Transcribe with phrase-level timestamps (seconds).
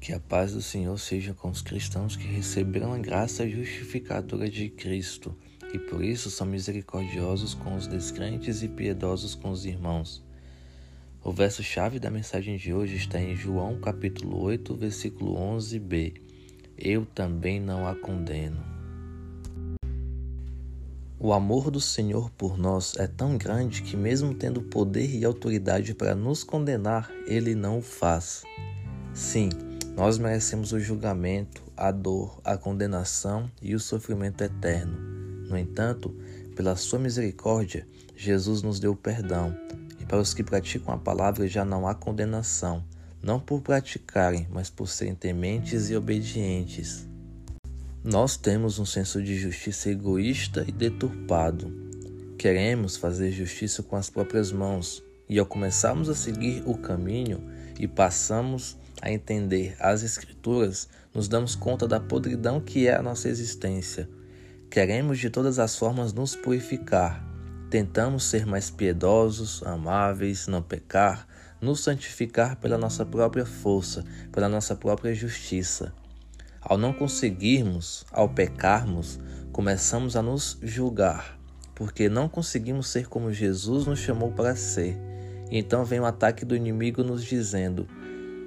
[0.00, 4.68] Que a paz do Senhor seja com os cristãos que receberam a graça justificadora de
[4.68, 5.36] Cristo
[5.72, 10.24] e por isso são misericordiosos com os descrentes e piedosos com os irmãos.
[11.22, 16.20] O verso-chave da mensagem de hoje está em João capítulo 8, versículo 11b.
[16.76, 18.64] Eu também não a condeno.
[21.18, 25.92] O amor do Senhor por nós é tão grande que, mesmo tendo poder e autoridade
[25.92, 28.44] para nos condenar, Ele não o faz.
[29.12, 29.48] Sim,
[29.98, 34.96] nós merecemos o julgamento, a dor, a condenação e o sofrimento eterno.
[35.48, 36.14] No entanto,
[36.54, 37.84] pela Sua misericórdia,
[38.14, 39.52] Jesus nos deu perdão,
[39.98, 42.84] e para os que praticam a palavra já não há condenação,
[43.20, 47.04] não por praticarem, mas por serem tementes e obedientes.
[48.04, 51.72] Nós temos um senso de justiça egoísta e deturpado.
[52.38, 57.42] Queremos fazer justiça com as próprias mãos, e ao começarmos a seguir o caminho
[57.78, 63.28] e passamos a entender as Escrituras, nos damos conta da podridão que é a nossa
[63.28, 64.08] existência.
[64.70, 67.24] Queremos de todas as formas nos purificar.
[67.70, 71.26] Tentamos ser mais piedosos, amáveis, não pecar,
[71.60, 75.92] nos santificar pela nossa própria força, pela nossa própria justiça.
[76.60, 79.18] Ao não conseguirmos, ao pecarmos,
[79.52, 81.38] começamos a nos julgar,
[81.74, 85.07] porque não conseguimos ser como Jesus nos chamou para ser.
[85.50, 87.86] Então vem o ataque do inimigo nos dizendo: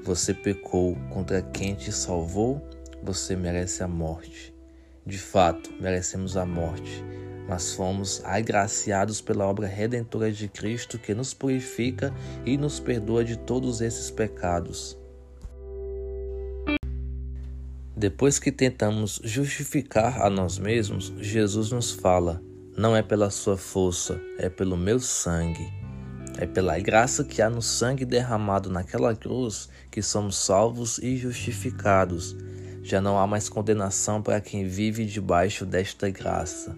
[0.04, 2.62] Você pecou contra quem te salvou,
[3.04, 4.54] você merece a morte.
[5.06, 7.04] De fato, merecemos a morte,
[7.48, 12.14] mas fomos agraciados pela obra redentora de Cristo que nos purifica
[12.46, 14.98] e nos perdoa de todos esses pecados.
[17.98, 22.42] Depois que tentamos justificar a nós mesmos, Jesus nos fala:
[22.78, 25.81] não é pela sua força, é pelo meu sangue.
[26.38, 32.36] É pela graça que há no sangue derramado naquela cruz que somos salvos e justificados.
[32.84, 36.76] Já não há mais condenação para quem vive debaixo desta graça.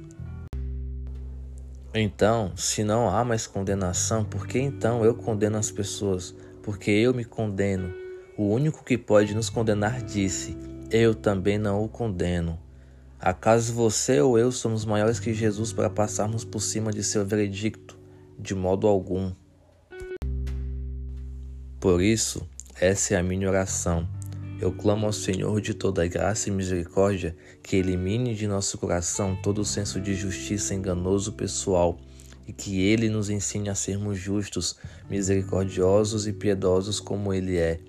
[1.93, 6.35] Então, se não há mais condenação, por que então eu condeno as pessoas?
[6.63, 7.93] Porque eu me condeno.
[8.35, 10.57] O único que pode nos condenar disse:
[10.89, 12.59] Eu também não o condeno.
[13.19, 17.97] Acaso você ou eu somos maiores que Jesus para passarmos por cima de seu veredicto?
[18.39, 19.31] De modo algum.
[21.83, 22.47] Por isso,
[22.79, 24.07] essa é a minha oração.
[24.57, 29.59] Eu clamo ao Senhor de toda graça e misericórdia que elimine de nosso coração todo
[29.59, 31.99] o senso de justiça enganoso pessoal
[32.47, 34.77] e que Ele nos ensine a sermos justos,
[35.09, 37.81] misericordiosos e piedosos como Ele é.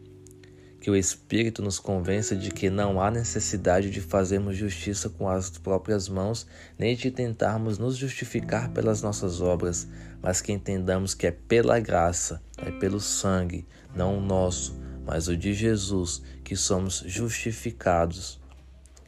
[0.80, 5.50] Que o Espírito nos convença de que não há necessidade de fazermos justiça com as
[5.50, 9.86] próprias mãos, nem de tentarmos nos justificar pelas nossas obras,
[10.20, 15.36] mas que entendamos que é pela graça, é pelo sangue, não o nosso, mas o
[15.36, 18.40] de Jesus, que somos justificados.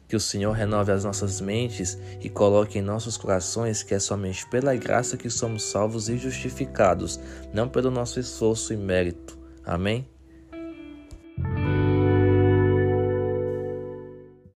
[0.07, 4.49] Que o Senhor renove as nossas mentes e coloque em nossos corações que é somente
[4.49, 7.19] pela graça que somos salvos e justificados,
[7.53, 9.37] não pelo nosso esforço e mérito.
[9.65, 10.07] Amém?